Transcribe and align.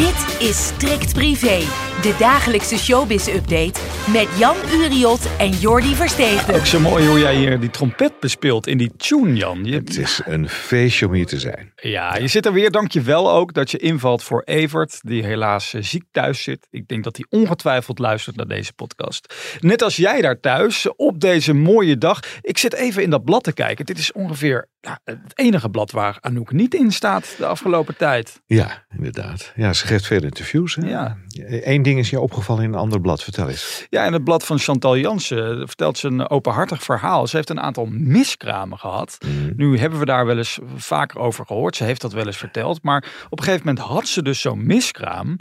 Dit 0.00 0.48
is 0.48 0.66
Strikt 0.66 1.12
Privé, 1.14 1.58
de 2.02 2.14
dagelijkse 2.18 2.78
showbiz-update 2.78 3.80
met 4.12 4.28
Jan 4.38 4.56
Uriot 4.72 5.36
en 5.38 5.50
Jordi 5.50 5.94
Versteegde. 5.94 6.54
Ook 6.54 6.66
zo 6.66 6.80
mooi 6.80 7.06
hoe 7.06 7.18
jij 7.18 7.36
hier 7.36 7.60
die 7.60 7.70
trompet 7.70 8.20
bespeelt 8.20 8.66
in 8.66 8.78
die 8.78 8.96
tune, 8.96 9.34
Jan. 9.36 9.64
Je, 9.64 9.74
Het 9.74 9.98
is 9.98 10.20
een 10.24 10.48
feestje 10.48 11.06
om 11.06 11.12
hier 11.12 11.26
te 11.26 11.38
zijn. 11.38 11.72
ja, 11.76 12.16
je 12.16 12.26
zit 12.28 12.46
er 12.46 12.52
weer. 12.52 12.70
Dank 12.70 12.92
je 12.92 13.00
wel 13.00 13.32
ook 13.32 13.54
dat 13.54 13.70
je 13.70 13.78
invalt 13.78 14.22
voor 14.22 14.42
Evert, 14.44 14.98
die 15.02 15.24
helaas 15.24 15.74
eh, 15.74 15.82
ziek 15.82 16.04
thuis 16.10 16.42
zit. 16.42 16.66
Ik 16.70 16.88
denk 16.88 17.04
dat 17.04 17.16
hij 17.16 17.26
ongetwijfeld 17.40 17.98
luistert 17.98 18.36
naar 18.36 18.48
deze 18.48 18.72
podcast. 18.72 19.34
Net 19.60 19.82
als 19.82 19.96
jij 19.96 20.20
daar 20.20 20.40
thuis, 20.40 20.88
op 20.96 21.20
deze 21.20 21.52
mooie 21.52 21.98
dag. 21.98 22.20
Ik 22.42 22.58
zit 22.58 22.74
even 22.74 23.02
in 23.02 23.10
dat 23.10 23.24
blad 23.24 23.44
te 23.44 23.52
kijken. 23.52 23.84
Dit 23.84 23.98
is 23.98 24.12
ongeveer 24.12 24.68
ja, 24.80 25.00
het 25.04 25.18
enige 25.34 25.70
blad 25.70 25.90
waar 25.90 26.18
Anouk 26.20 26.52
niet 26.52 26.74
in 26.74 26.92
staat 26.92 27.34
de 27.38 27.46
afgelopen 27.46 27.96
tijd. 27.96 28.40
Ja, 28.46 28.84
inderdaad. 28.96 29.52
Ja, 29.54 29.72
ze 29.72 29.86
geeft 29.86 30.06
veel 30.06 30.22
interviews. 30.22 30.74
Hè? 30.74 30.88
Ja. 30.88 31.16
Eén 31.46 31.82
ding 31.82 31.98
is 31.98 32.10
je 32.10 32.20
opgevallen 32.20 32.62
in 32.64 32.72
een 32.72 32.78
ander 32.78 33.00
blad. 33.00 33.22
Vertel 33.22 33.48
eens. 33.48 33.86
Ja, 33.90 34.04
in 34.04 34.12
het 34.12 34.24
blad 34.24 34.44
van 34.44 34.58
Chantal 34.58 34.96
Jansen 34.96 35.60
eh, 35.60 35.66
vertelt 35.66 35.98
ze 35.98 36.06
een 36.06 36.28
openhartig 36.30 36.82
verhaal. 36.82 37.26
Ze 37.26 37.36
heeft 37.36 37.50
een 37.50 37.60
aantal 37.60 37.86
miskramen 37.86 38.78
gehad. 38.78 39.18
Nu 39.56 39.78
hebben 39.78 39.98
we 39.98 40.04
daar 40.04 40.26
wel 40.26 40.36
eens 40.36 40.58
vaker 40.76 41.20
over 41.20 41.46
gehoord. 41.46 41.76
Ze 41.76 41.84
heeft 41.84 42.00
dat 42.00 42.12
wel 42.12 42.26
eens 42.26 42.36
verteld. 42.36 42.82
Maar 42.82 43.04
op 43.30 43.38
een 43.38 43.44
gegeven 43.44 43.66
moment 43.66 43.86
had 43.86 44.08
ze 44.08 44.22
dus 44.22 44.40
zo'n 44.40 44.66
miskraam. 44.66 45.36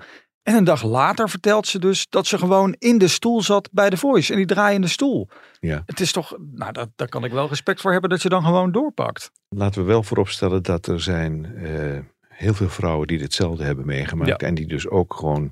En 0.50 0.55
een 0.55 0.64
dag 0.64 0.83
later 0.83 1.30
vertelt 1.30 1.67
ze 1.67 1.80
dus 1.80 2.08
dat 2.09 2.28
ze 2.28 2.38
gewoon 2.38 2.75
in 2.80 2.97
de 2.97 3.08
stoel 3.08 3.42
zat 3.42 3.69
bij 3.72 3.89
de 3.89 3.97
Voice. 3.97 4.31
En 4.31 4.38
die 4.38 4.45
draaiende 4.45 4.88
stoel. 4.88 5.28
Ja. 5.59 5.83
Het 5.86 6.00
is 6.00 6.11
toch, 6.11 6.38
nou, 6.52 6.72
dat, 6.72 6.89
daar 6.95 7.08
kan 7.08 7.23
ik 7.23 7.31
wel 7.31 7.47
respect 7.47 7.81
voor 7.81 7.91
hebben 7.91 8.09
dat 8.09 8.22
je 8.22 8.30
dan 8.30 8.44
gewoon 8.44 8.72
doorpakt. 8.72 9.31
Laten 9.50 9.81
we 9.81 9.88
wel 9.88 10.03
vooropstellen 10.03 10.64
dat 10.64 10.88
er 10.88 11.02
zijn 11.02 11.56
eh, 11.56 12.00
heel 12.30 12.53
veel 12.53 12.69
vrouwen 12.69 13.08
die 13.08 13.19
hetzelfde 13.19 13.64
hebben 13.64 13.86
meegemaakt. 13.86 14.41
Ja. 14.41 14.47
En 14.47 14.56
die 14.56 14.67
dus 14.67 14.88
ook 14.88 15.14
gewoon 15.14 15.52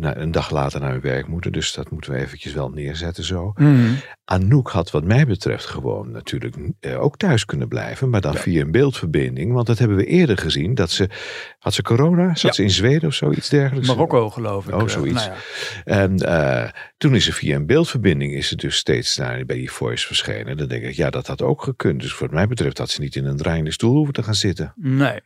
een 0.00 0.30
dag 0.30 0.50
later 0.50 0.80
naar 0.80 0.90
hun 0.90 1.00
werk 1.00 1.26
moeten. 1.26 1.52
Dus 1.52 1.72
dat 1.72 1.90
moeten 1.90 2.12
we 2.12 2.18
eventjes 2.18 2.52
wel 2.52 2.70
neerzetten 2.70 3.24
zo. 3.24 3.52
Anouk 4.24 4.70
had 4.70 4.90
wat 4.90 5.04
mij 5.04 5.26
betreft 5.26 5.66
gewoon 5.66 6.10
natuurlijk 6.10 6.56
eh, 6.80 7.02
ook 7.02 7.16
thuis 7.16 7.44
kunnen 7.44 7.68
blijven. 7.68 8.10
Maar 8.10 8.20
dan 8.20 8.34
via 8.34 8.60
een 8.60 8.70
beeldverbinding. 8.70 9.52
Want 9.52 9.66
dat 9.66 9.78
hebben 9.78 9.96
we 9.96 10.04
eerder 10.06 10.38
gezien. 10.38 10.74
Dat 10.74 10.90
ze, 10.90 11.08
had 11.58 11.74
ze 11.74 11.82
corona? 11.82 12.26
Zat 12.34 12.40
Ja. 12.40 12.52
ze 12.52 12.62
in 12.62 12.70
Zweden 12.70 13.08
of 13.08 13.14
zoiets 13.14 13.48
dergelijks? 13.48 13.88
Marokko 13.88 14.30
geloof 14.30 14.66
ik. 14.68 14.74
Oh, 14.74 14.82
Eh, 14.82 14.88
zoiets. 14.88 15.26
nou 15.26 15.36
ja. 15.84 15.94
En 16.00 16.16
eh, 16.16 16.70
toen 16.98 17.14
is 17.14 17.24
ze 17.24 17.32
via 17.32 17.56
een 17.56 17.66
beeldverbinding 17.66 18.32
is 18.32 18.48
ze 18.48 18.56
dus 18.56 18.76
steeds 18.76 19.16
naar, 19.16 19.44
bij 19.44 19.56
die 19.56 19.70
voice 19.70 20.06
verschenen. 20.06 20.56
Dan 20.56 20.68
denk 20.68 20.82
ik, 20.82 20.94
ja, 20.94 21.10
dat 21.10 21.26
had 21.26 21.42
ook 21.42 21.62
gekund. 21.62 22.00
Dus 22.00 22.18
wat 22.18 22.30
mij 22.30 22.46
betreft 22.46 22.78
had 22.78 22.90
ze 22.90 23.00
niet 23.00 23.16
in 23.16 23.24
een 23.24 23.36
draaiende 23.36 23.70
stoel 23.72 23.94
hoeven 23.94 24.14
te 24.14 24.22
gaan 24.22 24.34
zitten. 24.34 24.72
Nee. 24.76 25.20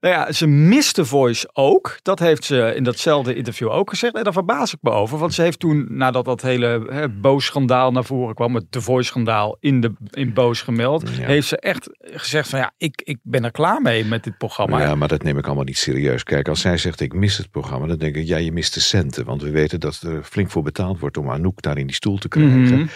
Nou 0.00 0.14
ja, 0.14 0.32
ze 0.32 0.46
miste 0.46 1.04
Voice 1.04 1.48
ook. 1.52 1.98
Dat 2.02 2.18
heeft 2.18 2.44
ze 2.44 2.72
in 2.76 2.84
datzelfde 2.84 3.34
interview 3.34 3.70
ook 3.70 3.90
gezegd. 3.90 4.14
En 4.14 4.24
daar 4.24 4.32
verbaas 4.32 4.72
ik 4.72 4.78
me 4.82 4.90
over. 4.90 5.18
Want 5.18 5.34
ze 5.34 5.42
heeft 5.42 5.58
toen, 5.58 5.86
nadat 5.88 6.24
dat 6.24 6.42
hele 6.42 6.86
hè, 6.90 7.08
Boos-schandaal 7.08 7.92
naar 7.92 8.04
voren 8.04 8.34
kwam, 8.34 8.54
het 8.54 8.64
The 8.70 8.80
Voice-schandaal 8.80 9.56
in, 9.60 9.80
de, 9.80 9.92
in 10.10 10.32
Boos 10.32 10.60
gemeld, 10.62 11.08
Ja. 11.16 11.26
heeft 11.26 11.48
ze 11.48 11.56
echt 11.56 11.88
gezegd 12.00 12.48
van 12.48 12.58
ja, 12.58 12.72
ik, 12.78 13.02
ik 13.04 13.18
ben 13.22 13.44
er 13.44 13.50
klaar 13.50 13.82
mee 13.82 14.04
met 14.04 14.24
dit 14.24 14.38
programma. 14.38 14.80
ja, 14.80 14.94
maar 14.94 15.08
dat 15.08 15.22
neem 15.22 15.38
ik 15.38 15.46
allemaal 15.46 15.64
niet 15.64 15.78
serieus. 15.78 16.22
Kijk, 16.24 16.48
als 16.48 16.60
zij 16.60 16.76
zegt 16.76 17.00
ik 17.00 17.12
mis 17.14 17.36
het 17.36 17.50
programma, 17.50 17.86
dan 17.86 17.98
denk 17.98 18.16
ik, 18.16 18.26
ja, 18.26 18.36
je 18.36 18.52
mist 18.52 18.74
de 18.74 18.80
centen. 18.80 19.24
Want 19.24 19.42
we 19.42 19.50
weten 19.50 19.80
dat 19.80 20.00
er 20.00 20.22
flink 20.22 20.50
voor 20.50 20.62
betaald 20.62 20.98
wordt 20.98 21.11
om 21.16 21.30
Anouk 21.30 21.62
daar 21.62 21.78
in 21.78 21.86
die 21.86 21.94
stoel 21.94 22.18
te 22.18 22.28
krijgen. 22.28 22.60
Mhm. 22.62 22.86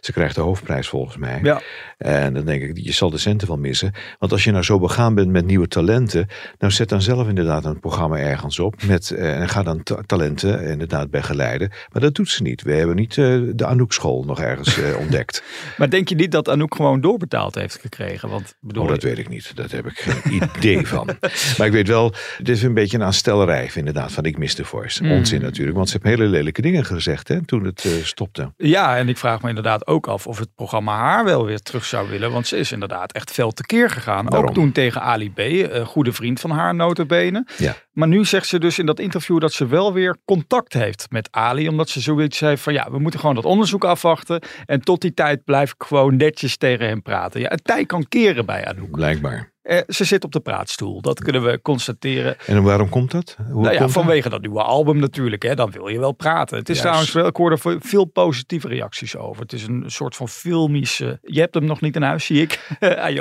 Ze 0.00 0.12
krijgt 0.12 0.34
de 0.34 0.40
hoofdprijs 0.40 0.88
volgens 0.88 1.16
mij. 1.16 1.40
Ja. 1.42 1.60
En 1.98 2.34
dan 2.34 2.44
denk 2.44 2.62
ik, 2.62 2.78
je 2.78 2.92
zal 2.92 3.10
de 3.10 3.18
centen 3.18 3.48
wel 3.48 3.56
missen. 3.56 3.92
Want 4.18 4.32
als 4.32 4.44
je 4.44 4.50
nou 4.50 4.64
zo 4.64 4.78
begaan 4.78 5.14
bent 5.14 5.30
met 5.30 5.46
nieuwe 5.46 5.68
talenten, 5.68 6.26
nou 6.58 6.72
zet 6.72 6.88
dan 6.88 7.02
zelf 7.02 7.28
inderdaad 7.28 7.64
een 7.64 7.80
programma 7.80 8.16
ergens 8.18 8.58
op. 8.58 8.82
Met, 8.82 9.10
eh, 9.10 9.40
en 9.40 9.48
ga 9.48 9.62
dan 9.62 9.82
ta- 9.82 10.02
talenten 10.06 10.62
inderdaad 10.62 11.10
begeleiden. 11.10 11.68
Maar 11.92 12.02
dat 12.02 12.14
doet 12.14 12.28
ze 12.28 12.42
niet. 12.42 12.62
We 12.62 12.72
hebben 12.72 12.96
niet 12.96 13.18
eh, 13.18 13.38
de 13.54 13.66
Anouk 13.66 13.92
school 13.92 14.24
nog 14.24 14.40
ergens 14.40 14.78
eh, 14.80 14.98
ontdekt. 15.02 15.42
Maar 15.76 15.90
denk 15.90 16.08
je 16.08 16.14
niet 16.14 16.32
dat 16.32 16.48
Anouk 16.48 16.74
gewoon 16.74 17.00
doorbetaald 17.00 17.54
heeft 17.54 17.78
gekregen? 17.80 18.28
Want 18.28 18.54
bedoel, 18.60 18.82
Oh, 18.82 18.88
dat 18.88 19.02
weet 19.02 19.18
ik 19.18 19.28
niet. 19.28 19.56
Daar 19.56 19.66
heb 19.70 19.86
ik 19.86 19.98
geen 19.98 20.40
idee 20.56 20.86
van. 20.86 21.06
Maar 21.58 21.66
ik 21.66 21.72
weet 21.72 21.88
wel, 21.88 22.12
dit 22.38 22.56
is 22.56 22.62
een 22.62 22.74
beetje 22.74 22.96
een 22.96 23.04
aanstellerij 23.04 23.70
inderdaad 23.74 24.12
van 24.12 24.24
ik 24.24 24.38
mis 24.38 24.54
de 24.54 24.64
voice. 24.64 25.04
Mm. 25.04 25.12
Onzin 25.12 25.40
natuurlijk, 25.40 25.76
want 25.76 25.88
ze 25.88 25.92
hebben 26.00 26.10
hele 26.18 26.30
lelijke 26.30 26.62
dingen 26.62 26.84
gezegd 26.84 27.28
hè, 27.28 27.44
toen 27.44 27.57
het 27.64 27.84
eh, 27.84 27.92
stopte. 28.04 28.52
Ja, 28.56 28.96
en 28.96 29.08
ik 29.08 29.16
vraag 29.16 29.42
me 29.42 29.48
inderdaad 29.48 29.86
ook 29.86 30.06
af 30.06 30.26
of 30.26 30.38
het 30.38 30.54
programma 30.54 30.96
haar 30.96 31.24
wel 31.24 31.44
weer 31.44 31.60
terug 31.60 31.84
zou 31.84 32.08
willen. 32.08 32.32
Want 32.32 32.46
ze 32.46 32.56
is 32.56 32.72
inderdaad 32.72 33.12
echt 33.12 33.30
fel 33.30 33.52
tekeer 33.52 33.90
gegaan. 33.90 34.26
Daarom. 34.26 34.48
Ook 34.48 34.54
toen 34.54 34.72
tegen 34.72 35.02
Ali 35.02 35.30
B, 35.30 35.38
een 35.38 35.86
goede 35.86 36.12
vriend 36.12 36.40
van 36.40 36.50
haar 36.50 36.74
notabene. 36.74 37.46
Ja. 37.56 37.74
Maar 37.92 38.08
nu 38.08 38.24
zegt 38.24 38.46
ze 38.46 38.58
dus 38.58 38.78
in 38.78 38.86
dat 38.86 38.98
interview 38.98 39.40
dat 39.40 39.52
ze 39.52 39.66
wel 39.66 39.92
weer 39.92 40.16
contact 40.24 40.72
heeft 40.72 41.06
met 41.10 41.28
Ali. 41.30 41.68
Omdat 41.68 41.88
ze 41.88 42.00
zoiets 42.00 42.40
heeft 42.40 42.62
van 42.62 42.72
ja, 42.72 42.90
we 42.90 42.98
moeten 42.98 43.20
gewoon 43.20 43.34
dat 43.34 43.44
onderzoek 43.44 43.84
afwachten. 43.84 44.42
En 44.66 44.80
tot 44.80 45.00
die 45.00 45.14
tijd 45.14 45.44
blijf 45.44 45.70
ik 45.70 45.84
gewoon 45.86 46.16
netjes 46.16 46.56
tegen 46.56 46.86
hem 46.86 47.02
praten. 47.02 47.40
Ja, 47.40 47.48
het 47.48 47.64
tij 47.64 47.84
kan 47.84 48.08
keren 48.08 48.46
bij 48.46 48.66
Anouk. 48.66 48.90
Blijkbaar. 48.90 49.52
Eh, 49.68 49.78
ze 49.88 50.04
zit 50.04 50.24
op 50.24 50.32
de 50.32 50.40
praatstoel, 50.40 51.00
dat 51.00 51.20
kunnen 51.22 51.42
we 51.44 51.60
constateren. 51.62 52.36
En 52.46 52.62
waarom 52.62 52.88
komt 52.88 53.10
dat? 53.10 53.36
Hoe 53.50 53.62
Nou 53.62 53.72
ja, 53.74 53.78
komt 53.80 53.92
vanwege 53.92 54.28
dat 54.28 54.40
nieuwe 54.40 54.62
album 54.62 54.98
natuurlijk, 54.98 55.42
hè, 55.42 55.54
dan 55.54 55.70
wil 55.70 55.88
je 55.88 55.98
wel 55.98 56.12
praten. 56.12 56.58
Het 56.58 56.68
is 56.68 56.74
Juist. 56.74 56.82
trouwens 56.82 57.12
wel, 57.12 57.26
ik 57.26 57.36
hoorde 57.36 57.58
ve- 57.58 57.78
veel 57.80 58.04
positieve 58.04 58.68
reacties 58.68 59.16
over. 59.16 59.42
Het 59.42 59.52
is 59.52 59.66
een 59.66 59.84
soort 59.86 60.16
van 60.16 60.28
filmische. 60.28 61.18
Je 61.22 61.40
hebt 61.40 61.54
hem 61.54 61.64
nog 61.64 61.80
niet 61.80 61.96
in 61.96 62.02
huis, 62.02 62.24
zie 62.24 62.42
ik. 62.42 62.76
Aan 63.04 63.12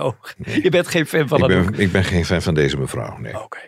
je 0.44 0.70
bent 0.70 0.88
geen 0.88 1.06
fan 1.06 1.28
van 1.28 1.40
Ik 1.42 1.48
ben, 1.48 1.80
ik 1.80 1.92
ben 1.92 2.04
geen 2.04 2.26
fan 2.26 2.42
van 2.42 2.54
deze 2.54 2.78
mevrouw. 2.78 3.18
Nee. 3.18 3.44
Oké. 3.44 3.60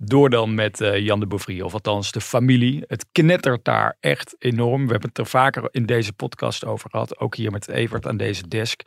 Door 0.00 0.30
dan 0.30 0.54
met 0.54 0.80
eh, 0.80 0.98
Jan 0.98 1.20
de 1.20 1.26
Bouvrie, 1.26 1.64
of 1.64 1.72
althans 1.72 2.12
de 2.12 2.20
familie. 2.20 2.84
Het 2.86 3.06
knettert 3.12 3.64
daar 3.64 3.96
echt 4.00 4.36
enorm. 4.38 4.84
We 4.84 4.90
hebben 4.90 5.08
het 5.08 5.18
er 5.18 5.26
vaker 5.26 5.68
in 5.70 5.86
deze 5.86 6.12
podcast 6.12 6.64
over 6.64 6.90
gehad. 6.90 7.18
Ook 7.18 7.36
hier 7.36 7.50
met 7.50 7.68
Evert 7.68 8.06
aan 8.06 8.16
deze 8.16 8.48
desk. 8.48 8.80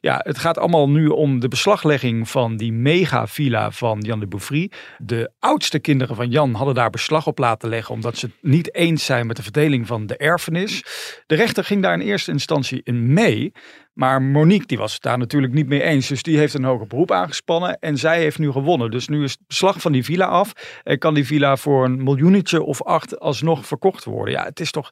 Ja, 0.00 0.20
het 0.24 0.38
gaat 0.38 0.58
allemaal 0.58 0.88
nu 0.88 1.06
om 1.06 1.40
de 1.40 1.48
beslaglegging 1.48 2.28
van 2.28 2.56
die 2.56 2.72
mega 2.72 3.26
villa 3.26 3.70
van 3.70 4.00
Jan 4.00 4.20
de 4.20 4.26
Bouvrie. 4.26 4.72
De 4.98 5.30
oudste 5.38 5.78
kinderen 5.78 6.16
van 6.16 6.30
Jan 6.30 6.54
hadden 6.54 6.74
daar 6.74 6.90
beslag 6.90 7.26
op 7.26 7.38
laten 7.38 7.68
leggen. 7.68 7.94
Omdat 7.94 8.16
ze 8.16 8.26
het 8.26 8.34
niet 8.40 8.74
eens 8.74 9.04
zijn 9.04 9.26
met 9.26 9.36
de 9.36 9.42
verdeling 9.42 9.86
van 9.86 10.06
de 10.06 10.16
erfenis. 10.16 10.84
De 11.26 11.34
rechter 11.34 11.64
ging 11.64 11.82
daar 11.82 11.94
in 11.94 12.06
eerste 12.06 12.30
instantie 12.30 12.80
in 12.84 13.12
mee. 13.12 13.52
Maar 13.98 14.22
Monique 14.22 14.66
die 14.66 14.78
was 14.78 14.92
het 14.92 15.02
daar 15.02 15.18
natuurlijk 15.18 15.52
niet 15.52 15.68
mee 15.68 15.82
eens. 15.82 16.08
Dus 16.08 16.22
die 16.22 16.38
heeft 16.38 16.54
een 16.54 16.64
hoger 16.64 16.86
beroep 16.86 17.10
aangespannen. 17.10 17.78
En 17.78 17.96
zij 17.96 18.20
heeft 18.20 18.38
nu 18.38 18.52
gewonnen. 18.52 18.90
Dus 18.90 19.08
nu 19.08 19.24
is 19.24 19.30
het 19.30 19.46
beslag 19.46 19.80
van 19.80 19.92
die 19.92 20.04
villa 20.04 20.26
af. 20.26 20.52
En 20.82 20.98
kan 20.98 21.14
die 21.14 21.26
villa 21.26 21.56
voor 21.56 21.84
een 21.84 22.02
miljoenetje 22.02 22.62
of 22.62 22.82
acht 22.82 23.20
alsnog 23.20 23.66
verkocht 23.66 24.04
worden. 24.04 24.34
Ja, 24.34 24.44
het 24.44 24.60
is 24.60 24.70
toch 24.70 24.90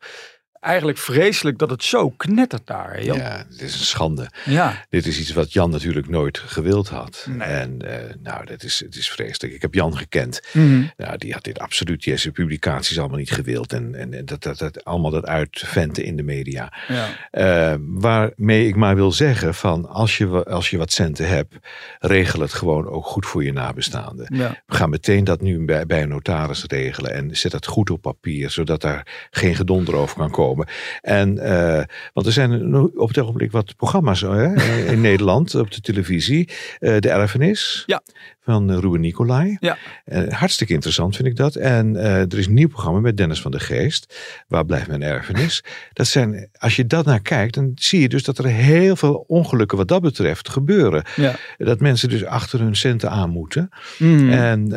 eigenlijk 0.67 0.99
vreselijk 0.99 1.59
dat 1.59 1.71
het 1.71 1.85
zo 1.85 2.11
knettert 2.11 2.67
daar. 2.67 3.03
Jan? 3.05 3.17
Ja, 3.17 3.47
het 3.51 3.61
is 3.61 3.75
een 3.75 3.87
schande. 3.87 4.31
ja. 4.45 4.85
Dit 4.89 5.07
is 5.07 5.19
iets 5.19 5.33
wat 5.33 5.53
Jan 5.53 5.71
natuurlijk 5.71 6.09
nooit 6.09 6.39
gewild 6.39 6.89
had. 6.89 7.27
Nee. 7.29 7.49
En 7.49 7.83
eh, 7.83 8.15
nou, 8.23 8.47
dat 8.47 8.63
is, 8.63 8.81
het 8.81 8.97
is 8.97 9.11
vreselijk. 9.11 9.55
Ik 9.55 9.63
heb 9.63 9.75
Jan 9.75 9.97
gekend. 9.97 10.41
Mhm. 10.53 10.83
Nou, 10.97 11.17
die 11.19 11.33
had 11.33 11.45
dit 11.45 11.59
absoluut, 11.59 12.03
die 12.03 12.17
zijn 12.17 12.33
publicaties 12.33 12.99
allemaal 12.99 13.19
niet 13.19 13.31
gewild. 13.31 13.73
En, 13.73 13.95
en 13.95 14.15
en 14.15 14.25
dat, 14.25 14.43
dat, 14.43 14.59
dat 14.59 14.85
allemaal 14.85 15.11
dat 15.11 15.27
uitventen 15.27 16.05
in 16.05 16.17
de 16.17 16.23
media. 16.23 16.73
ja. 16.89 17.09
Eh, 17.31 17.75
waarmee 17.81 18.67
ik 18.67 18.77
maar 18.77 18.95
wil 18.95 19.13
zeggen 19.13 19.55
van 19.55 19.89
als 19.89 20.19
je, 20.19 20.45
als 20.45 20.71
je 20.71 20.79
wat 20.79 20.93
centen 20.93 21.29
hebt, 21.29 21.55
regel 21.99 22.41
het 22.41 22.53
gewoon 22.53 22.89
ook 22.89 23.07
goed 23.07 23.27
voor 23.27 23.45
je 23.45 23.53
nabestaanden. 23.53 24.37
Ja. 24.37 24.63
We 24.67 24.75
gaan 24.75 24.91
meteen 24.91 25.25
dat 25.25 25.41
nu 25.41 25.65
bij, 25.65 25.87
bij 25.87 26.03
een 26.03 26.09
notaris 26.09 26.65
regelen 26.67 27.13
en 27.13 27.37
zet 27.37 27.53
dat 27.53 27.67
goed 27.67 27.91
op 27.91 28.03
papier, 28.03 28.51
zodat 28.51 28.81
daar 28.81 29.29
geen 29.31 29.55
gedonder 29.55 29.95
over 29.95 30.17
kan 30.17 30.31
komen. 30.31 30.56
En, 31.03 31.39
eh, 31.39 31.83
want 32.13 32.27
er 32.27 32.33
zijn 32.33 32.75
op 32.99 33.09
het 33.09 33.19
ogenblik 33.19 33.53
wat 33.53 33.77
programma's 33.77 34.21
hè, 34.21 34.53
in 34.93 35.01
Nederland 35.01 35.55
op 35.55 35.71
de 35.71 35.81
televisie. 35.81 36.49
Eh, 36.79 36.97
de 36.99 37.11
Erfenis 37.11 37.83
Ja. 37.87 38.03
van 38.41 38.79
Ruben 38.81 39.01
Nicolai. 39.01 39.57
Ja. 39.61 39.77
Eh, 40.05 40.33
hartstikke 40.33 40.73
interessant 40.73 41.17
vind 41.17 41.29
ik 41.29 41.37
dat. 41.37 41.55
En 41.55 41.97
er 41.97 42.39
is 42.39 42.47
een 42.47 42.55
nieuw 42.55 42.69
programma 42.69 43.01
met 43.01 43.17
Dennis 43.17 43.41
van 43.41 43.51
der 43.51 43.61
Geest. 43.61 44.17
Waar 44.49 44.65
blijft 44.65 44.89
mijn 44.89 45.03
erfenis? 45.03 45.65
Dat 45.93 46.07
zijn, 46.07 46.49
als 46.59 46.77
je 46.77 46.87
dat 46.87 47.05
naar 47.05 47.21
kijkt, 47.21 47.55
dan 47.55 47.73
zie 47.75 48.01
je 48.01 48.09
dus 48.09 48.23
dat 48.25 48.39
er 48.39 48.47
heel 48.47 48.97
veel 48.97 49.25
ongelukken 49.27 49.79
wat 49.79 49.89
dat 49.89 50.03
betreft 50.03 50.49
gebeuren. 50.49 51.05
Ja. 51.17 51.35
Dat 51.59 51.81
mensen 51.81 52.09
dus 52.09 52.25
achter 52.25 52.61
hun 52.61 52.77
centen 52.77 53.11
aan 53.11 53.31
moeten. 53.31 53.69
Mhm. 53.99 54.31
En 54.33 54.69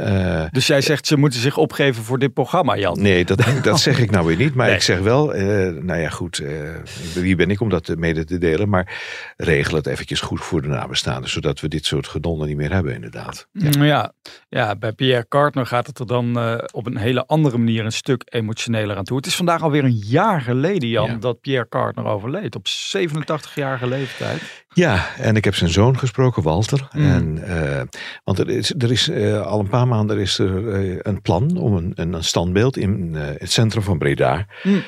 Dus 0.52 0.68
jij 0.68 0.82
zegt 0.82 1.08
ze 1.08 1.18
moeten 1.18 1.40
zich 1.40 1.58
opgeven 1.58 2.04
voor 2.04 2.20
dit 2.20 2.34
programma, 2.34 2.78
Jan. 2.78 3.02
nee, 3.02 3.26
dat, 3.26 3.44
dat 3.64 3.80
zeg 3.80 4.00
ik 4.00 4.12
nou 4.12 4.26
weer 4.28 4.38
niet. 4.38 4.54
Maar 4.56 4.66
Nee. 4.68 4.76
ik 4.76 4.82
zeg 4.82 5.00
wel, 5.00 5.34
nou 5.72 6.00
ja, 6.00 6.10
goed, 6.10 6.40
uh, 6.40 6.76
wie 7.14 7.36
ben 7.36 7.50
ik 7.50 7.62
om 7.62 7.70
dat 7.70 7.96
mede 7.98 8.26
te 8.26 8.38
delen? 8.38 8.70
Maar 8.70 9.02
regel 9.38 9.76
het 9.76 9.88
eventjes 9.88 10.22
goed 10.22 10.42
voor 10.42 10.62
de 10.62 10.68
nabestaanden, 10.68 11.30
zodat 11.30 11.60
we 11.60 11.68
dit 11.68 11.86
soort 11.86 12.08
gedonnen 12.08 12.48
niet 12.48 12.58
meer 12.58 12.72
hebben, 12.72 12.94
inderdaad. 12.94 13.48
Ja, 13.52 13.84
ja, 13.84 14.14
ja 14.50 14.76
bij 14.76 14.92
Pierre 14.92 15.28
Cartner 15.28 15.66
gaat 15.66 15.88
het 15.88 16.00
er 16.00 16.08
dan 16.08 16.38
op 16.72 16.86
een 16.86 16.98
hele 16.98 17.26
andere 17.26 17.58
manier 17.58 17.86
een 17.86 17.92
stuk 17.92 18.22
emotioneler 18.26 18.98
aan 18.98 19.04
toe. 19.04 19.18
Het 19.18 19.26
is 19.26 19.36
vandaag 19.36 19.62
alweer 19.62 19.84
een 19.84 20.02
jaar 20.06 20.42
geleden, 20.42 20.90
Jan, 20.90 21.20
dat 21.20 21.42
Pierre 21.42 21.68
Cartner 21.70 22.06
overleed. 22.06 22.56
Op 22.56 22.68
87-jarige 22.68 23.88
leeftijd. 23.88 24.66
Ja, 24.74 25.16
en 25.18 25.36
ik 25.36 25.44
heb 25.44 25.56
zijn 25.56 25.70
zoon 25.70 25.98
gesproken, 25.98 26.44
Walter. 26.44 26.88
Mm. 26.92 27.12
En, 27.12 27.38
uh, 27.48 27.82
want 28.24 28.40
er 28.40 28.50
is, 28.50 28.74
er 28.78 28.92
is 28.92 29.10
uh, 29.10 29.42
al 29.42 29.60
een 29.60 29.70
paar 29.70 29.88
maanden 29.88 30.18
is 30.20 30.40
er 30.40 30.82
uh, 30.82 31.00
een 31.02 31.22
plan 31.22 31.58
om 31.58 31.76
een, 31.76 31.94
een 31.96 32.24
standbeeld 32.24 32.78
in 32.78 33.16
het 33.16 33.52
centrum 33.52 33.84
van 33.84 33.98
Breda 33.98 34.46
mm. 34.64 34.84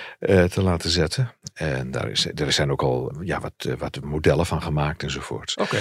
te 0.50 0.62
laten 0.62 0.89
zetten. 0.89 1.31
En 1.54 1.92
daar, 1.92 2.10
is, 2.10 2.28
er 2.36 2.51
zijn 2.51 2.72
ook 2.72 2.81
al 2.81 3.13
ja, 3.22 3.39
wat, 3.39 3.68
wat 3.78 4.00
modellen 4.04 4.45
van 4.45 4.62
gemaakt 4.62 5.04
enzovoort. 5.04 5.54
Oké. 5.62 5.78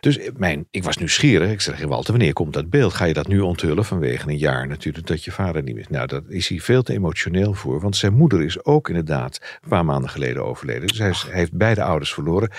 Dus 0.00 0.18
mijn, 0.36 0.66
ik 0.70 0.84
was 0.84 0.96
nieuwsgierig. 0.96 1.50
Ik 1.50 1.60
zeg, 1.60 1.80
Walter, 1.80 2.12
wanneer 2.12 2.32
komt 2.32 2.52
dat 2.52 2.70
beeld? 2.70 2.94
Ga 2.94 3.04
je 3.04 3.14
dat 3.14 3.28
nu 3.28 3.40
onthullen 3.40 3.84
vanwege 3.84 4.28
een 4.28 4.38
jaar 4.38 4.66
natuurlijk 4.66 5.06
dat 5.06 5.24
je 5.24 5.32
vader 5.32 5.62
niet 5.62 5.74
meer... 5.74 5.86
Nou, 5.88 6.06
dat 6.06 6.22
is 6.28 6.48
hij 6.48 6.58
veel 6.58 6.82
te 6.82 6.92
emotioneel 6.92 7.54
voor. 7.54 7.80
Want 7.80 7.96
zijn 7.96 8.14
moeder 8.14 8.42
is 8.42 8.64
ook 8.64 8.88
inderdaad 8.88 9.40
een 9.62 9.68
paar 9.68 9.84
maanden 9.84 10.10
geleden 10.10 10.44
overleden. 10.44 10.88
Dus 10.88 10.98
hij, 10.98 11.08
is, 11.08 11.22
hij 11.22 11.38
heeft 11.38 11.52
beide 11.52 11.82
ouders 11.82 12.14
verloren. 12.14 12.50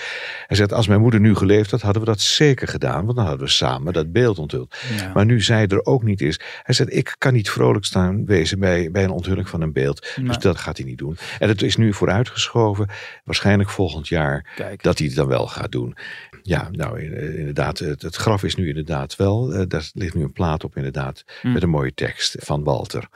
Hij 0.46 0.56
zegt, 0.56 0.72
als 0.82 0.90
mijn 0.90 1.00
moeder 1.00 1.20
nu 1.20 1.34
geleefd 1.34 1.70
had, 1.70 1.80
hadden 1.80 2.02
we 2.02 2.08
dat 2.08 2.20
zeker 2.20 2.68
gedaan. 2.68 3.04
Want 3.04 3.16
dan 3.16 3.26
hadden 3.26 3.46
we 3.46 3.52
samen 3.52 3.92
dat 3.92 4.12
beeld 4.12 4.38
onthuld. 4.38 4.76
Maar 5.14 5.24
nu 5.24 5.40
zij 5.40 5.66
er 5.66 5.84
ook 5.84 6.02
niet 6.02 6.20
is. 6.20 6.40
Hij 6.62 6.74
zegt, 6.74 6.92
ik 6.92 7.14
kan 7.18 7.32
niet 7.32 7.50
vrolijk 7.50 7.84
staan 7.84 8.24
wezen 8.24 8.58
bij, 8.58 8.90
bij 8.90 9.04
een 9.04 9.10
onthulling 9.10 9.48
van 9.48 9.60
een 9.60 9.72
beeld. 9.72 10.06
Dus 10.22 10.38
dat 10.38 10.58
gaat 10.58 10.76
hij 10.76 10.86
niet 10.86 10.98
doen. 10.98 11.16
En 11.38 11.48
het 11.48 11.62
is 11.62 11.76
nu 11.76 11.92
vooruitgeschoven. 11.92 12.88
Waarschijnlijk 13.24 13.70
volgend 13.70 14.08
jaar 14.08 14.54
dat 14.76 14.98
hij 14.98 15.06
het 15.06 15.16
dan 15.16 15.26
wel 15.26 15.46
gaat 15.46 15.72
doen. 15.72 15.96
Ja, 16.42 16.68
nou 16.70 17.00
inderdaad, 17.36 17.78
het, 17.78 18.02
het 18.02 18.16
graf 18.16 18.42
is 18.42 18.54
nu 18.54 18.68
inderdaad 18.68 19.16
wel. 19.16 19.54
Uh, 19.54 19.62
daar 19.68 19.90
ligt 19.94 20.14
nu 20.14 20.22
een 20.22 20.32
plaat 20.32 20.64
op 20.64 20.76
inderdaad. 20.76 21.24
Hm. 21.40 21.52
Met 21.52 21.62
een 21.62 21.70
mooie 21.70 21.94
tekst 21.94 22.36
van 22.38 22.64
Walter. 22.64 23.08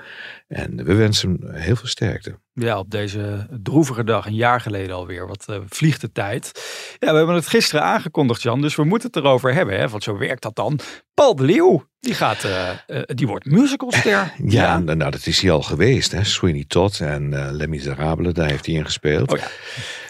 En 0.48 0.84
we 0.84 0.94
wensen 0.94 1.38
hem 1.40 1.54
heel 1.54 1.76
veel 1.76 1.88
sterkte. 1.88 2.38
Ja, 2.58 2.78
op 2.78 2.90
deze 2.90 3.46
droevige 3.62 4.04
dag, 4.04 4.26
een 4.26 4.34
jaar 4.34 4.60
geleden 4.60 4.96
alweer. 4.96 5.26
Wat 5.26 5.46
uh, 5.50 5.56
vliegt 5.68 6.00
de 6.00 6.12
tijd. 6.12 6.50
Ja, 6.98 7.10
we 7.10 7.16
hebben 7.16 7.34
het 7.34 7.46
gisteren 7.46 7.84
aangekondigd, 7.84 8.42
Jan. 8.42 8.60
Dus 8.60 8.74
we 8.74 8.84
moeten 8.84 9.08
het 9.12 9.16
erover 9.16 9.54
hebben. 9.54 9.78
Hè? 9.78 9.88
Want 9.88 10.02
zo 10.02 10.18
werkt 10.18 10.42
dat 10.42 10.54
dan. 10.54 10.78
Paul 11.16 11.34
de 11.34 11.42
Leeuw, 11.42 11.84
die, 12.06 12.14
gaat, 12.14 12.44
uh, 12.44 12.68
uh, 12.86 13.02
die 13.06 13.26
wordt 13.26 13.44
musicalster. 13.44 14.10
Ja, 14.12 14.32
ja, 14.44 14.78
Nou, 14.78 15.10
dat 15.10 15.26
is 15.26 15.40
hij 15.40 15.50
al 15.50 15.62
geweest. 15.62 16.12
Hè? 16.12 16.24
Sweeney 16.24 16.64
Todd 16.68 17.00
en 17.00 17.32
uh, 17.32 17.48
Les 17.50 17.66
Miserables, 17.66 18.32
daar 18.32 18.48
heeft 18.48 18.66
hij 18.66 18.74
in 18.74 18.84
gespeeld. 18.84 19.32
Oh, 19.32 19.38
ja. 19.38 19.46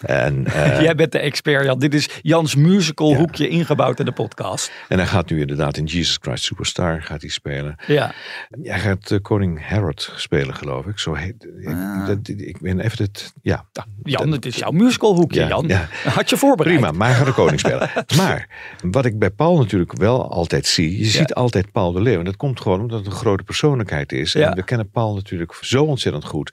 en, 0.07 0.47
Jij 0.83 0.95
bent 0.95 1.13
de 1.13 1.19
expert, 1.19 1.65
Jan. 1.65 1.79
Dit 1.79 1.95
is 1.95 2.09
Jans 2.23 2.55
musical 2.55 3.15
hoekje 3.15 3.49
ingebouwd 3.49 3.99
in 3.99 4.05
de 4.05 4.13
podcast. 4.13 4.71
En 4.89 4.99
hij 4.99 5.07
gaat 5.07 5.31
nu 5.31 5.41
inderdaad 5.41 5.77
in 5.77 5.85
Jesus 5.85 6.19
Christ 6.21 6.45
Superstar 6.45 7.03
gaat 7.03 7.21
hij 7.21 7.31
spelen. 7.31 7.77
Ja. 7.87 8.13
Hij 8.63 8.79
gaat 8.79 9.19
koning 9.23 9.69
Herod 9.69 10.13
spelen, 10.17 10.55
geloof 10.55 10.87
ik. 10.87 10.99
Zo 10.99 11.15
heet, 11.15 11.49
ah. 11.65 12.07
dat, 12.07 12.19
ik 12.29 12.61
ben 12.61 12.81
even 12.81 13.05
het, 13.05 13.33
ja. 13.43 13.67
Jan, 14.03 14.33
het 14.33 14.47
is 14.47 14.57
jouw 14.57 14.71
musicalhoekje, 14.71 15.41
ja, 15.41 15.49
Jan. 15.49 15.65
Ja. 15.69 15.89
Had 16.05 16.31
je 16.31 16.37
voorbereid. 16.37 16.77
Prima, 16.77 16.93
maar 16.93 17.09
hij 17.09 17.17
gaat 17.17 17.27
de 17.27 17.33
koning 17.33 17.61
spelen. 17.61 17.91
maar 18.17 18.49
wat 18.83 19.05
ik 19.05 19.19
bij 19.19 19.31
Paul 19.31 19.59
natuurlijk 19.59 19.93
wel 19.93 20.31
altijd 20.31 20.67
zie, 20.67 20.96
je 20.99 21.05
ziet 21.05 21.35
altijd 21.35 21.73
Paul 21.73 21.93
de 21.93 22.01
Leeuw. 22.01 22.19
En 22.19 22.25
dat 22.25 22.37
komt 22.37 22.61
gewoon 22.61 22.81
omdat 22.81 22.99
het 22.99 23.07
een 23.07 23.13
grote 23.13 23.43
persoonlijkheid 23.43 24.13
is. 24.13 24.35
En 24.35 24.55
we 24.55 24.65
kennen 24.65 24.91
Paul 24.91 25.15
natuurlijk 25.15 25.59
zo 25.61 25.85
ontzettend 25.85 26.25
goed 26.25 26.53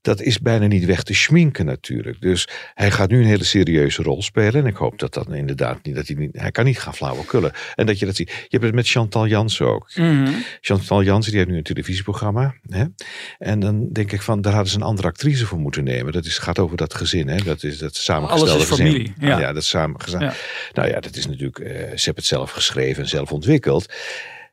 dat 0.00 0.20
is 0.20 0.38
bijna 0.38 0.66
niet 0.66 0.84
weg 0.84 1.02
te 1.02 1.14
schminken 1.14 1.66
natuurlijk. 1.66 2.20
Dus 2.20 2.48
hij 2.74 2.90
gaat 2.90 3.10
nu 3.10 3.18
een 3.18 3.26
hele 3.26 3.44
serieuze 3.44 4.02
rol 4.02 4.22
spelen. 4.22 4.54
En 4.54 4.66
ik 4.66 4.76
hoop 4.76 4.98
dat 4.98 5.14
dat 5.14 5.32
inderdaad 5.32 5.82
niet, 5.82 5.94
dat 5.94 6.06
hij 6.06 6.16
niet, 6.16 6.40
hij 6.40 6.50
kan 6.50 6.64
niet 6.64 6.78
gaan 6.78 6.94
flauwekullen. 6.94 7.52
En 7.74 7.86
dat 7.86 7.98
je 7.98 8.06
dat 8.06 8.16
ziet. 8.16 8.28
Je 8.28 8.46
hebt 8.48 8.62
het 8.62 8.74
met 8.74 8.88
Chantal 8.88 9.26
Jansen 9.26 9.66
ook. 9.66 9.90
Mhm. 9.94 10.30
Chantal 10.60 11.02
Jansen, 11.02 11.30
die 11.30 11.40
heeft 11.40 11.52
nu 11.52 11.56
een 11.56 11.62
televisieprogramma. 11.62 12.54
Hè? 12.68 12.84
En 13.38 13.60
dan 13.60 13.88
denk 13.92 14.12
ik 14.12 14.22
van, 14.22 14.40
daar 14.40 14.52
hadden 14.52 14.70
ze 14.70 14.76
een 14.76 14.82
andere 14.82 15.08
actrice 15.08 15.46
voor 15.46 15.58
moeten 15.58 15.84
nemen. 15.84 16.12
Dat 16.12 16.24
is, 16.24 16.38
gaat 16.38 16.58
over 16.58 16.76
dat 16.76 16.94
gezin, 16.94 17.28
hè? 17.28 17.36
Dat 17.42 17.62
is 17.62 17.78
dat 17.78 17.96
samengestelde 17.96 18.52
Alles 18.52 18.62
is 18.62 18.68
gezin. 18.68 18.86
familie. 18.86 19.12
Ja. 19.20 19.38
ja, 19.38 19.52
dat 19.52 19.64
samengesteld. 19.64 20.34
Nou 20.72 20.88
ja, 20.88 21.00
dat 21.00 21.16
is 21.16 21.26
natuurlijk, 21.26 21.58
uh, 21.58 21.66
ze 21.68 21.72
hebben 21.74 22.14
het 22.14 22.24
zelf 22.24 22.50
geschreven 22.50 23.02
en 23.02 23.08
zelf 23.08 23.32
ontwikkeld. 23.32 23.86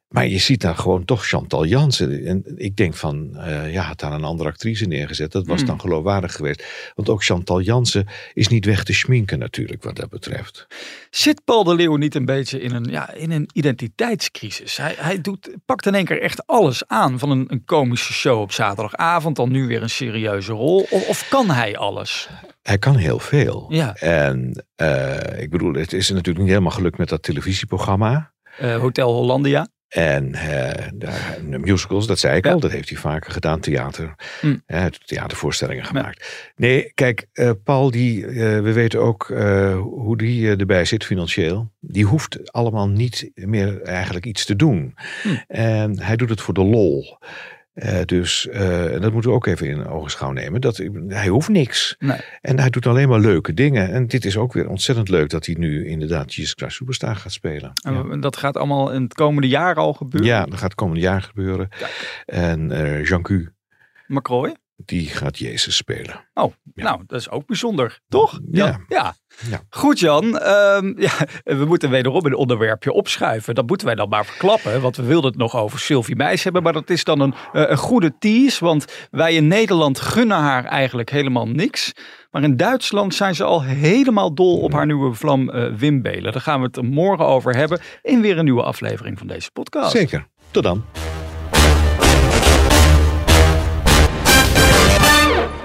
Maar 0.07 0.27
je 0.27 0.37
ziet 0.37 0.61
daar 0.61 0.75
gewoon 0.75 1.05
toch 1.05 1.27
Chantal 1.27 1.65
Jansen. 1.65 2.25
En 2.25 2.43
ik 2.55 2.75
denk 2.75 2.95
van, 2.95 3.31
uh, 3.33 3.73
ja, 3.73 3.83
had 3.83 3.99
daar 3.99 4.13
een 4.13 4.23
andere 4.23 4.49
actrice 4.49 4.85
neergezet. 4.85 5.31
Dat 5.31 5.47
was 5.47 5.57
hmm. 5.57 5.67
dan 5.67 5.79
geloofwaardig 5.79 6.35
geweest. 6.35 6.63
Want 6.95 7.09
ook 7.09 7.23
Chantal 7.23 7.61
Jansen 7.61 8.07
is 8.33 8.47
niet 8.47 8.65
weg 8.65 8.83
te 8.83 8.93
schminken 8.93 9.39
natuurlijk 9.39 9.83
wat 9.83 9.95
dat 9.95 10.09
betreft. 10.09 10.67
Zit 11.09 11.41
Paul 11.45 11.63
de 11.63 11.75
Leeuw 11.75 11.95
niet 11.95 12.15
een 12.15 12.25
beetje 12.25 12.61
in 12.61 12.73
een, 12.73 12.83
ja, 12.83 13.13
in 13.13 13.31
een 13.31 13.49
identiteitscrisis? 13.53 14.77
Hij, 14.77 14.95
hij 14.97 15.21
doet, 15.21 15.49
pakt 15.65 15.85
in 15.85 15.95
één 15.95 16.05
keer 16.05 16.21
echt 16.21 16.47
alles 16.47 16.87
aan. 16.87 17.19
Van 17.19 17.29
een, 17.29 17.45
een 17.47 17.65
komische 17.65 18.13
show 18.13 18.41
op 18.41 18.51
zaterdagavond. 18.51 19.35
Dan 19.35 19.51
nu 19.51 19.67
weer 19.67 19.81
een 19.81 19.89
serieuze 19.89 20.51
rol. 20.51 20.87
Of, 20.89 21.07
of 21.07 21.29
kan 21.29 21.49
hij 21.49 21.77
alles? 21.77 22.29
Hij 22.61 22.77
kan 22.77 22.95
heel 22.95 23.19
veel. 23.19 23.65
Ja. 23.69 23.95
En 23.95 24.65
uh, 24.81 25.41
ik 25.41 25.49
bedoel, 25.49 25.73
het 25.73 25.93
is 25.93 26.09
natuurlijk 26.09 26.37
niet 26.37 26.47
helemaal 26.47 26.71
gelukt 26.71 26.97
met 26.97 27.09
dat 27.09 27.23
televisieprogramma. 27.23 28.33
Uh, 28.61 28.77
Hotel 28.77 29.13
Hollandia. 29.13 29.67
En 29.87 30.27
uh, 30.27 30.71
de, 30.93 31.57
musicals, 31.59 32.07
dat 32.07 32.19
zei 32.19 32.37
ik 32.37 32.47
al, 32.47 32.59
dat 32.59 32.71
heeft 32.71 32.89
hij 32.89 32.97
vaker 32.97 33.31
gedaan. 33.31 33.59
Theater, 33.59 34.15
mm. 34.41 34.61
theatervoorstellingen 35.05 35.85
gemaakt. 35.85 36.53
Nee, 36.55 36.91
kijk, 36.93 37.27
uh, 37.33 37.51
Paul, 37.63 37.91
die, 37.91 38.25
we 38.25 38.71
weten 38.73 39.01
ook 39.01 39.27
hoe 39.81 40.17
die 40.17 40.55
erbij 40.55 40.85
zit 40.85 41.05
financieel. 41.05 41.71
Die 41.79 42.05
hoeft 42.05 42.51
allemaal 42.51 42.89
niet 42.89 43.31
meer 43.33 43.81
eigenlijk 43.81 44.25
iets 44.25 44.45
te 44.45 44.55
doen. 44.55 44.95
Mm. 45.23 45.43
En 45.47 46.01
hij 46.01 46.15
doet 46.15 46.29
het 46.29 46.41
voor 46.41 46.53
de 46.53 46.63
lol. 46.63 47.17
Uh, 47.75 48.01
dus 48.05 48.47
uh, 48.51 48.91
dat 49.01 49.11
moeten 49.11 49.29
we 49.29 49.35
ook 49.35 49.45
even 49.45 49.67
in 49.67 49.87
ogenschouw 49.87 50.31
nemen. 50.31 50.61
Dat, 50.61 50.77
hij 51.07 51.27
hoeft 51.27 51.49
niks. 51.49 51.95
Nee. 51.99 52.19
En 52.41 52.59
hij 52.59 52.69
doet 52.69 52.85
alleen 52.85 53.09
maar 53.09 53.19
leuke 53.19 53.53
dingen. 53.53 53.91
En 53.91 54.07
dit 54.07 54.25
is 54.25 54.37
ook 54.37 54.53
weer 54.53 54.69
ontzettend 54.69 55.09
leuk 55.09 55.29
dat 55.29 55.45
hij 55.45 55.55
nu 55.59 55.87
inderdaad 55.87 56.33
Jesus 56.33 56.53
Christ 56.53 56.75
Superstar 56.75 57.15
gaat 57.15 57.31
spelen. 57.31 57.71
En 57.83 57.93
ja. 57.93 58.17
dat 58.17 58.37
gaat 58.37 58.57
allemaal 58.57 58.91
in 58.91 59.03
het 59.03 59.13
komende 59.13 59.47
jaar 59.47 59.75
al 59.75 59.93
gebeuren? 59.93 60.29
Ja, 60.29 60.45
dat 60.45 60.53
gaat 60.53 60.63
het 60.63 60.75
komende 60.75 61.01
jaar 61.01 61.21
gebeuren. 61.21 61.69
Kijk. 61.69 62.23
En 62.25 62.71
uh, 62.71 63.05
Jean 63.05 63.21
Q. 63.21 63.29
McCroy? 64.07 64.55
Die 64.77 65.07
gaat 65.07 65.37
Jezus 65.37 65.75
spelen. 65.75 66.25
Oh, 66.33 66.53
ja. 66.73 66.83
nou, 66.83 67.03
dat 67.07 67.19
is 67.19 67.29
ook 67.29 67.45
bijzonder, 67.45 67.99
toch? 68.09 68.39
Ja. 68.51 68.79
ja. 68.87 69.15
ja. 69.49 69.61
Goed, 69.69 69.99
Jan. 69.99 70.23
Um, 70.23 70.99
ja, 71.07 71.11
we 71.43 71.65
moeten 71.65 71.89
wederom 71.89 72.25
een 72.25 72.35
onderwerpje 72.35 72.91
opschuiven. 72.91 73.55
Dat 73.55 73.67
moeten 73.67 73.87
wij 73.87 73.95
dan 73.95 74.09
maar 74.09 74.25
verklappen. 74.25 74.81
Want 74.81 74.95
we 74.95 75.03
wilden 75.03 75.29
het 75.29 75.39
nog 75.39 75.55
over 75.55 75.79
Sylvie 75.79 76.15
Meis 76.15 76.43
hebben. 76.43 76.63
Maar 76.63 76.73
dat 76.73 76.89
is 76.89 77.03
dan 77.03 77.19
een, 77.19 77.33
een 77.51 77.77
goede 77.77 78.17
tease. 78.19 78.65
Want 78.65 78.85
wij 79.11 79.33
in 79.33 79.47
Nederland 79.47 79.99
gunnen 79.99 80.37
haar 80.37 80.65
eigenlijk 80.65 81.09
helemaal 81.09 81.47
niks. 81.47 81.93
Maar 82.31 82.43
in 82.43 82.57
Duitsland 82.57 83.15
zijn 83.15 83.35
ze 83.35 83.43
al 83.43 83.63
helemaal 83.63 84.33
dol 84.33 84.59
op 84.61 84.73
haar 84.73 84.85
nieuwe 84.85 85.13
vlam 85.13 85.49
uh, 85.49 85.73
Wim 85.75 86.01
Belen. 86.01 86.31
Daar 86.31 86.41
gaan 86.41 86.59
we 86.59 86.65
het 86.65 86.81
morgen 86.81 87.25
over 87.25 87.55
hebben. 87.55 87.79
In 88.01 88.21
weer 88.21 88.37
een 88.37 88.43
nieuwe 88.43 88.63
aflevering 88.63 89.17
van 89.17 89.27
deze 89.27 89.51
podcast. 89.51 89.91
Zeker. 89.91 90.27
Tot 90.51 90.63
dan. 90.63 90.83